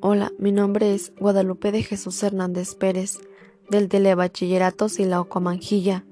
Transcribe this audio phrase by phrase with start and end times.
[0.00, 3.18] Hola, mi nombre es Guadalupe de Jesús Hernández Pérez,
[3.68, 6.04] del Telebachillerato Silao Comanjilla.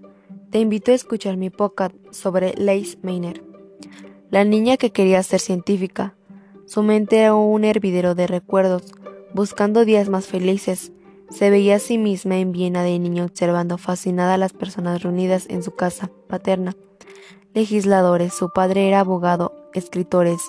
[0.51, 3.45] Te invito a escuchar mi podcast sobre Lace Meiner,
[4.29, 6.17] la niña que quería ser científica.
[6.67, 8.93] Su mente era un hervidero de recuerdos,
[9.33, 10.91] buscando días más felices.
[11.31, 15.47] Se veía a sí misma en Viena de niño observando fascinada a las personas reunidas
[15.49, 16.75] en su casa paterna.
[17.55, 20.41] Legisladores, su padre era abogado, escritores,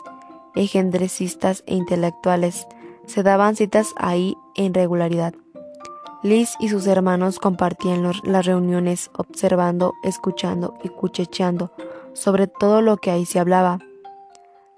[0.56, 2.66] egendrecistas e intelectuales
[3.08, 5.34] se daban citas ahí en regularidad.
[6.22, 11.72] Liz y sus hermanos compartían las reuniones observando, escuchando y cuchecheando
[12.18, 13.80] sobre todo lo que ahí se hablaba.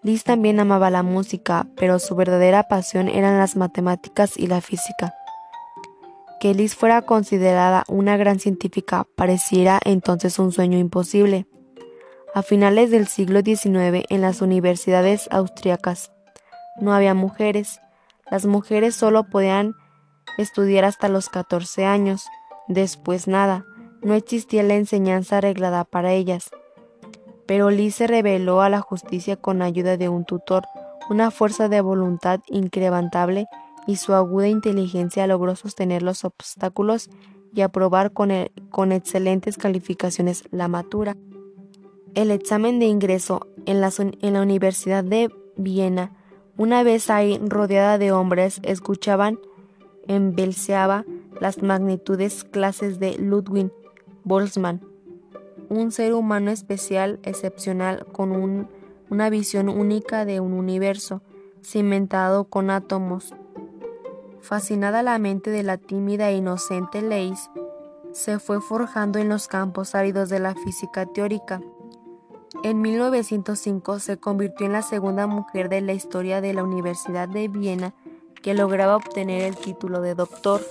[0.03, 5.13] Liz también amaba la música, pero su verdadera pasión eran las matemáticas y la física.
[6.39, 11.47] Que Liz fuera considerada una gran científica pareciera entonces un sueño imposible.
[12.33, 16.11] A finales del siglo XIX en las universidades austriacas
[16.79, 17.81] no había mujeres
[18.29, 19.75] las mujeres solo podían
[20.37, 22.27] estudiar hasta los 14 años,
[22.67, 23.65] después nada,
[24.01, 26.51] no existía la enseñanza arreglada para ellas.
[27.45, 30.63] Pero Liz se reveló a la justicia con ayuda de un tutor,
[31.09, 33.47] una fuerza de voluntad incrementable
[33.87, 37.09] y su aguda inteligencia logró sostener los obstáculos
[37.53, 38.31] y aprobar con,
[38.91, 41.17] excelentes calificaciones la matura.
[42.13, 46.18] El examen de ingreso en la Universidad de Viena
[46.59, 49.39] una vez ahí, rodeada de hombres, escuchaban
[50.07, 50.35] en
[51.39, 53.71] las magnitudes clases de Ludwig
[54.25, 54.81] Boltzmann,
[55.69, 58.67] un ser humano especial, excepcional, con
[59.09, 61.21] una visión única de un universo,
[61.63, 63.33] cimentado con átomos.
[64.41, 67.49] Fascinada la mente de la tímida e inocente Leis,
[68.11, 71.61] se fue forjando en los campos áridos de la física teórica.
[72.63, 77.47] En 1905 se convirtió en la segunda mujer de la historia de la Universidad de
[77.47, 77.93] Viena
[78.41, 80.61] que lograba obtener el título de doctor.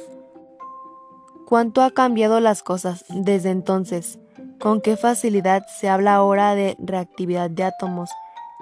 [1.47, 4.19] ¿Cuánto ha cambiado las cosas desde entonces?
[4.61, 8.11] ¿Con qué facilidad se habla ahora de reactividad de átomos,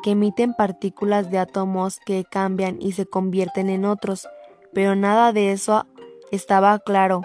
[0.03, 4.29] que emiten partículas de átomos que cambian y se convierten en otros?
[4.73, 5.87] Pero nada de eso
[6.31, 7.23] estaba claro.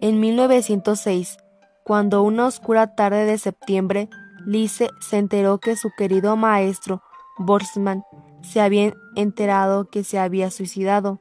[0.00, 1.38] En 1906,
[1.84, 4.08] cuando una oscura tarde de septiembre
[4.46, 7.02] Lise se enteró que su querido maestro,
[7.38, 8.04] Borsman,
[8.42, 11.20] se había enterado que se había suicidado.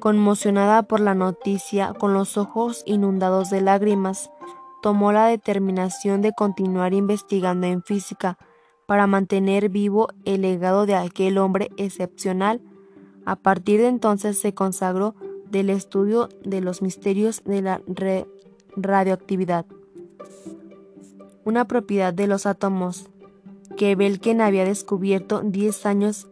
[0.00, 4.30] Conmocionada por la noticia, con los ojos inundados de lágrimas,
[4.82, 8.38] tomó la determinación de continuar investigando en física
[8.86, 12.60] para mantener vivo el legado de aquel hombre excepcional.
[13.24, 15.14] A partir de entonces se consagró
[15.50, 17.80] del estudio de los misterios de la
[18.76, 19.66] radioactividad
[21.44, 23.06] una propiedad de los átomos
[23.76, 26.28] que Belkin había descubierto 10 años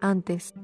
[0.00, 0.54] antes.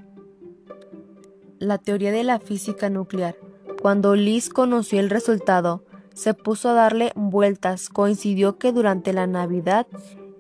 [1.58, 3.36] La teoría de la física nuclear.
[3.82, 7.88] Cuando Liz conoció el resultado, se puso a darle vueltas.
[7.88, 9.86] Coincidió que durante la Navidad,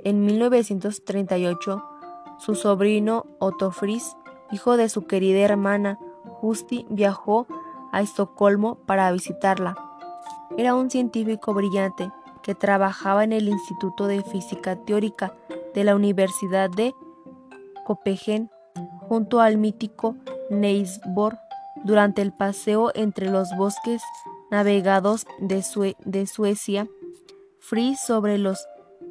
[0.04, 1.82] en 1938,
[2.38, 4.16] su sobrino Otto Fries,
[4.52, 7.46] hijo de su querida hermana Justi, viajó
[7.92, 9.89] a Estocolmo para visitarla.
[10.56, 12.10] Era un científico brillante,
[12.42, 15.34] que trabajaba en el Instituto de Física Teórica
[15.74, 16.94] de la Universidad de
[17.84, 18.48] Copenhague
[19.08, 20.16] junto al mítico
[20.50, 21.38] Neisborg
[21.84, 24.02] durante el paseo entre los bosques
[24.50, 26.88] navegados de, de Suecia.
[27.58, 28.66] Free sobre los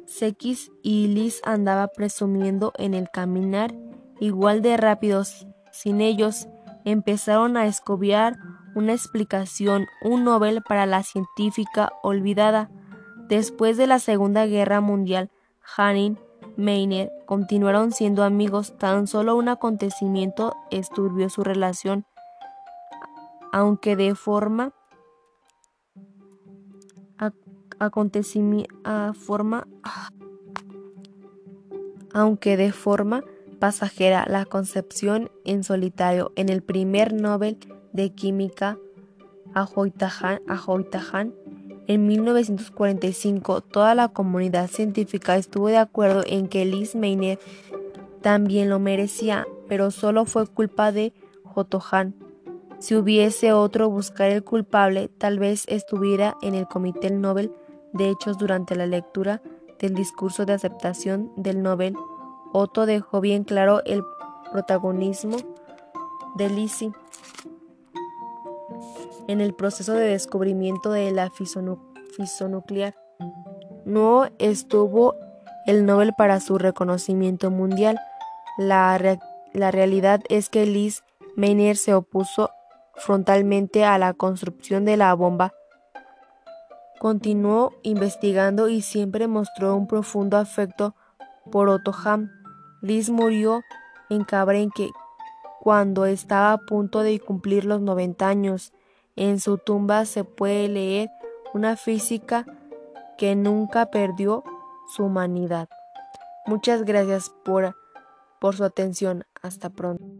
[0.06, 3.74] sequis y Liz andaba presumiendo en el caminar
[4.18, 5.46] igual de rápidos.
[5.72, 6.48] Sin ellos,
[6.84, 8.36] empezaron a escobiar
[8.74, 12.70] una explicación, un Nobel para la científica olvidada,
[13.30, 15.30] Después de la Segunda Guerra Mundial,
[15.76, 16.18] Hanin
[16.56, 22.06] Meiner continuaron siendo amigos, tan solo un acontecimiento esturbió su relación,
[23.52, 24.72] aunque de forma
[29.14, 29.68] forma
[32.12, 33.22] aunque de forma
[33.60, 36.32] pasajera la concepción en solitario.
[36.34, 37.58] En el primer Nobel
[37.92, 38.78] de Química
[39.54, 40.40] a Hoytahan
[41.90, 47.40] en 1945, toda la comunidad científica estuvo de acuerdo en que Liz Meiner
[48.22, 52.14] también lo merecía, pero solo fue culpa de Jotohan.
[52.78, 57.52] Si hubiese otro buscar el culpable, tal vez estuviera en el Comité Nobel.
[57.92, 59.42] De hechos, durante la lectura
[59.80, 61.96] del discurso de aceptación del Nobel,
[62.52, 64.04] Otto dejó bien claro el
[64.52, 65.38] protagonismo
[66.36, 66.92] de Lizzie
[69.30, 72.96] en el proceso de descubrimiento de la fisonuclear.
[73.84, 75.14] No estuvo
[75.66, 78.00] el Nobel para su reconocimiento mundial.
[78.58, 78.98] La,
[79.54, 81.04] realidad es que Liz
[81.36, 82.50] Meiner se opuso
[82.94, 85.54] frontalmente a la construcción de la bomba.
[86.98, 90.96] Continuó investigando y siempre mostró un profundo afecto
[91.52, 92.32] por Otto Hahn.
[92.82, 93.62] Liz murió
[94.10, 94.90] en Cabrenque
[95.60, 98.72] cuando estaba a punto de cumplir los 90 años.
[99.16, 101.10] En su tumba se puede leer
[101.52, 102.46] una física
[103.18, 104.44] que nunca perdió
[104.94, 105.68] su humanidad.
[106.46, 107.76] Muchas gracias por,
[108.40, 109.24] por su atención.
[109.42, 110.19] Hasta pronto.